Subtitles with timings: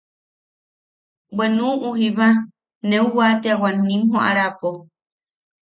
[1.35, 2.27] Bwe nuʼu jiba
[2.89, 4.69] neu watiawan nim joʼarapo: